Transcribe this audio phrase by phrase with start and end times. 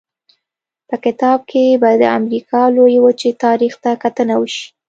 [0.87, 4.65] په کتاب کې به د امریکا لویې وچې تاریخ ته کتنه وشي.